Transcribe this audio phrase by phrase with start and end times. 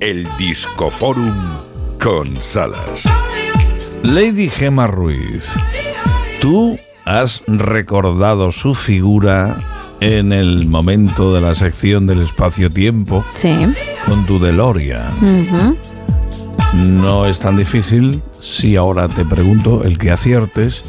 [0.00, 1.32] El Discoforum
[2.02, 3.04] con Salas.
[4.02, 5.46] Lady Gemma Ruiz,
[6.40, 9.56] tú has recordado su figura
[10.00, 13.56] en el momento de la sección del espacio-tiempo Sí.
[14.06, 15.12] con tu DeLorean.
[15.16, 15.76] Ujú.
[16.74, 20.82] No es tan difícil si ahora te pregunto el que aciertes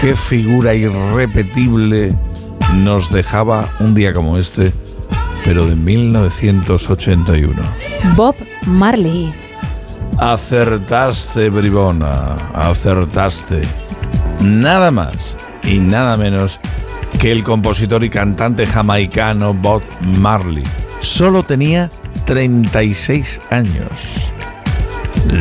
[0.00, 2.14] qué figura irrepetible
[2.74, 4.72] nos dejaba un día como este,
[5.46, 7.54] pero de 1981.
[8.16, 8.34] Bob
[8.66, 9.32] Marley.
[10.18, 13.62] Acertaste, bribona, acertaste.
[14.42, 16.58] Nada más y nada menos
[17.20, 19.82] que el compositor y cantante jamaicano Bob
[20.18, 20.64] Marley.
[21.00, 21.90] Solo tenía
[22.24, 24.32] 36 años.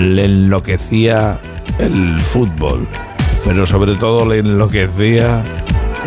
[0.00, 1.38] Le enloquecía
[1.78, 2.86] el fútbol,
[3.44, 5.42] pero sobre todo le enloquecía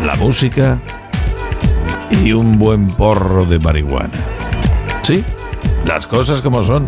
[0.06, 0.80] la música
[2.24, 4.10] y un buen porro de marihuana.
[5.04, 5.24] Sí,
[5.86, 6.88] las cosas como son.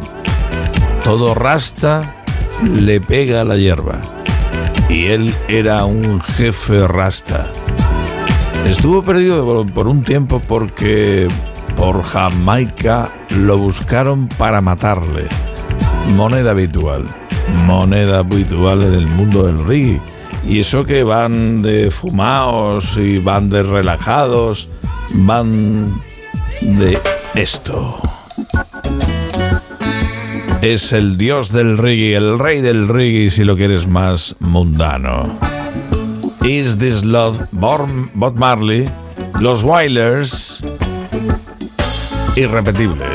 [1.04, 2.16] Todo rasta
[2.80, 4.00] le pega a la hierba.
[4.90, 7.48] Y él era un jefe rasta.
[8.68, 11.28] Estuvo perdido por- un tiempo porque
[11.76, 15.26] por Jamaica lo buscaron para matarle.
[16.16, 17.06] Moneda habitual.
[17.66, 20.00] Moneda habitual en el mundo del reggae.
[20.48, 24.70] Y eso que van de fumaos y van de relajados,
[25.12, 26.02] van
[26.62, 27.00] de
[27.36, 28.00] esto
[30.64, 35.38] es el dios del reggae, el rey del reggae si lo quieres más mundano.
[36.46, 38.86] Is This Love, Bob Marley,
[39.42, 40.60] Los Wailers,
[42.38, 43.13] irrepetibles.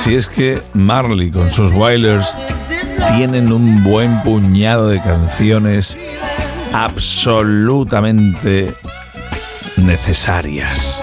[0.00, 2.34] Si es que Marley con sus Wailers
[3.16, 5.94] tienen un buen puñado de canciones
[6.72, 8.74] absolutamente
[9.76, 11.02] necesarias.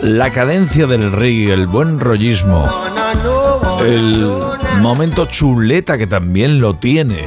[0.00, 2.66] La cadencia del reggae, el buen rollismo,
[3.84, 4.26] el
[4.80, 7.22] momento chuleta que también lo tiene.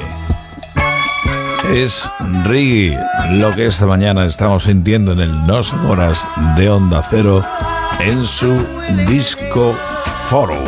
[1.71, 2.09] Es
[2.45, 2.97] reggae
[3.33, 7.45] lo que esta mañana estamos sintiendo en el No Horas de Onda Cero
[7.99, 8.55] en su
[9.07, 9.75] disco
[10.29, 10.65] Forum.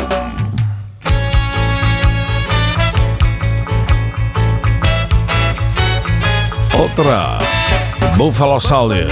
[6.74, 7.38] Otra,
[8.16, 9.08] Buffalo Soldier.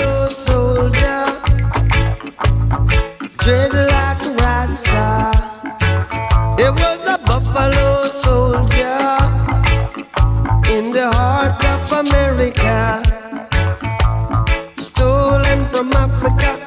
[6.58, 8.98] It was a buffalo soldier
[10.70, 13.02] in the heart of America,
[14.78, 16.65] stolen from Africa,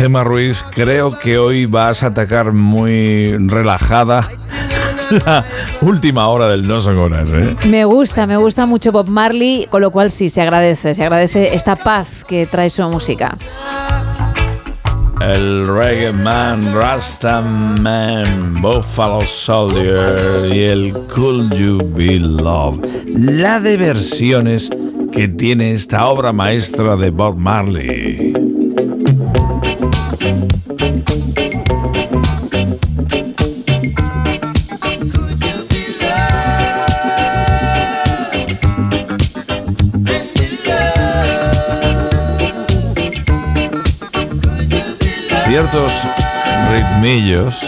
[0.00, 4.26] Gemma Ruiz, creo que hoy vas a atacar muy relajada
[5.26, 5.44] la
[5.82, 7.54] última hora del No Son Horas, ¿eh?
[7.68, 11.54] Me gusta, me gusta mucho Bob Marley, con lo cual sí, se agradece, se agradece
[11.54, 13.34] esta paz que trae su música.
[15.20, 22.80] El Reggae Man, Rasta Man, Buffalo Soldier y el Could You Be Love.
[23.06, 24.70] La de versiones
[25.12, 28.39] que tiene esta obra maestra de Bob Marley.
[45.70, 46.02] Ciertos
[46.72, 47.60] ritmillos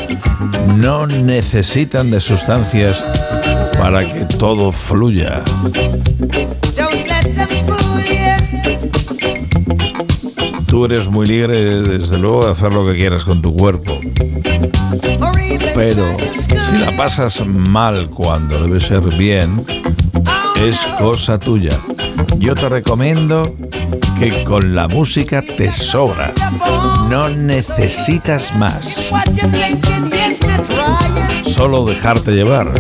[0.77, 3.05] no necesitan de sustancias
[3.79, 5.43] para que todo fluya.
[10.67, 14.01] Tú eres muy libre, desde luego, de hacer lo que quieras con tu cuerpo.
[15.77, 19.65] Pero si la pasas mal cuando debe ser bien,
[20.61, 21.79] es cosa tuya.
[22.39, 23.55] Yo te recomiendo
[24.19, 26.33] que con la música te sobra.
[27.11, 29.11] No necesitas más.
[31.45, 32.73] Solo dejarte llevar.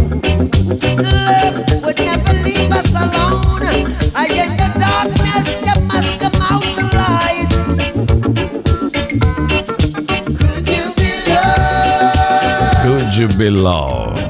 [12.82, 14.20] Could you be loved?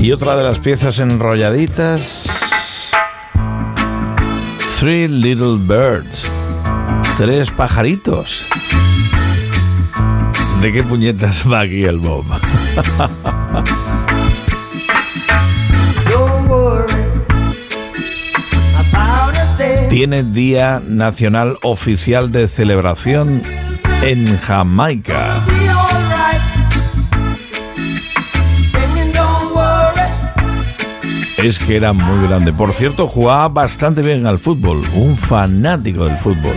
[0.00, 2.41] Y otra de las piezas enrolladitas.
[4.82, 6.28] Three Little Birds.
[7.16, 8.44] Tres pajaritos.
[10.60, 12.24] ¿De qué puñetas va aquí el Bob?
[19.88, 23.40] Tiene Día Nacional Oficial de Celebración
[24.02, 25.44] en Jamaica.
[31.42, 32.52] Es que era muy grande.
[32.52, 34.80] Por cierto, jugaba bastante bien al fútbol.
[34.94, 36.54] Un fanático del fútbol.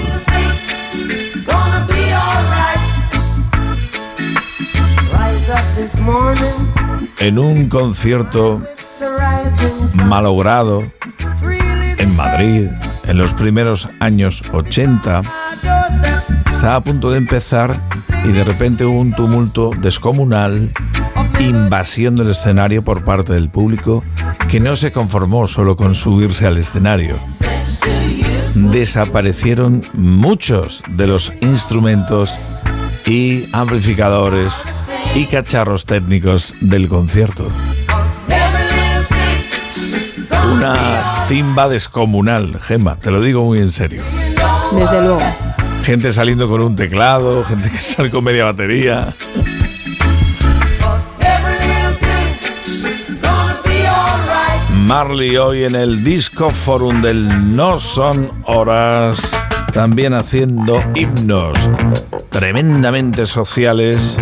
[7.19, 8.61] En un concierto
[10.05, 10.83] malogrado
[11.97, 12.67] en Madrid
[13.07, 15.23] en los primeros años 80,
[15.63, 16.47] doorstep.
[16.51, 17.79] estaba a punto de empezar
[18.23, 20.71] y de repente hubo un tumulto descomunal,
[21.39, 24.03] invasión del escenario por parte del público
[24.55, 27.19] que no se conformó solo con subirse al escenario.
[28.53, 32.39] Desaparecieron muchos de los instrumentos
[33.05, 34.63] y amplificadores
[35.13, 37.49] y cacharros técnicos del concierto.
[40.53, 44.03] Una timba descomunal, Gemma, te lo digo muy en serio.
[44.71, 45.19] Desde luego.
[45.83, 49.17] Gente saliendo con un teclado, gente que sale con media batería.
[54.85, 59.35] Marley hoy en el Disco Forum del No Son Horas,
[59.73, 61.57] también haciendo himnos
[62.29, 64.15] tremendamente sociales.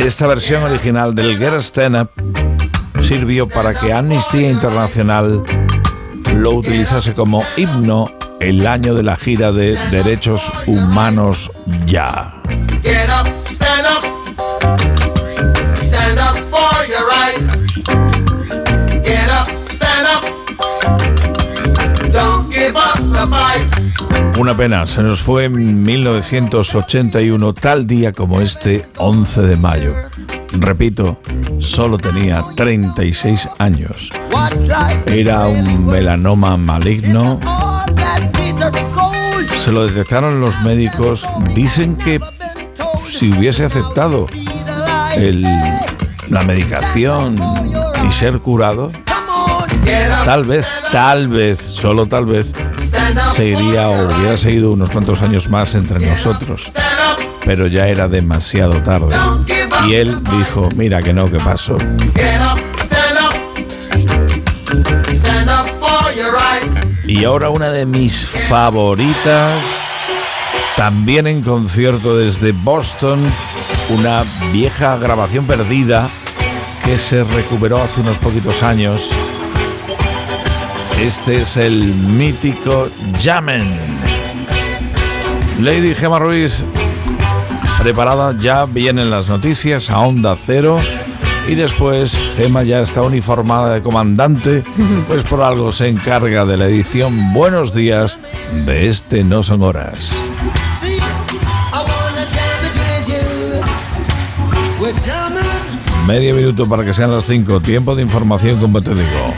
[0.00, 2.10] Esta versión original del Get Stand Up
[3.00, 5.44] sirvió para que Amnistía Internacional
[6.34, 11.52] lo utilizase como himno el año de la gira de Derechos Humanos
[11.86, 12.34] Ya.
[24.38, 29.94] Una pena, se nos fue en 1981, tal día como este, 11 de mayo.
[30.52, 31.20] Repito,
[31.58, 34.10] solo tenía 36 años.
[35.06, 37.40] Era un melanoma maligno.
[39.56, 41.26] Se lo detectaron los médicos.
[41.54, 42.20] Dicen que
[43.08, 44.26] si hubiese aceptado
[45.16, 45.42] el-
[46.28, 47.36] la medicación
[48.06, 48.92] y ser curado,
[50.24, 52.52] tal vez, tal vez, solo tal vez,
[53.32, 56.72] seguiría o hubiera seguido unos cuantos años más entre nosotros.
[57.44, 59.14] pero ya era demasiado tarde.
[59.86, 61.78] Y él dijo, mira que no, que pasó.
[67.06, 69.62] Y ahora una de mis favoritas,
[70.76, 73.20] también en concierto desde Boston,
[73.90, 76.08] una vieja grabación perdida
[76.84, 79.10] que se recuperó hace unos poquitos años.
[81.00, 82.88] Este es el mítico
[83.18, 83.78] Jamen.
[85.60, 86.64] Lady Gemma Ruiz,
[87.78, 90.78] preparada, ya vienen las noticias a onda cero.
[91.48, 94.64] Y después Gemma ya está uniformada de comandante,
[95.08, 98.18] pues por algo se encarga de la edición Buenos días
[98.64, 100.12] de este No Son Horas.
[106.06, 109.34] Medio minuto para que sean las 5, tiempo de información como te digo.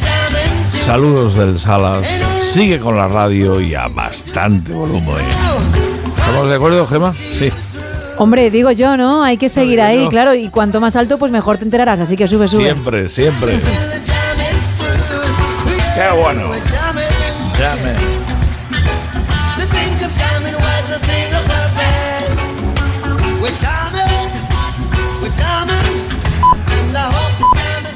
[0.89, 2.09] Saludos del Salas,
[2.41, 5.23] sigue con la radio y a bastante volumen.
[6.17, 7.13] ¿Estamos de acuerdo, Gemma?
[7.13, 7.51] Sí.
[8.17, 9.23] Hombre, digo yo, ¿no?
[9.23, 10.09] Hay que seguir ahí, yo.
[10.09, 10.33] claro.
[10.33, 12.01] Y cuanto más alto, pues mejor te enterarás.
[12.01, 12.63] Así que sube, sube.
[12.65, 13.59] Siempre, siempre.
[15.95, 16.45] Qué bueno.
[17.59, 17.98] Llame.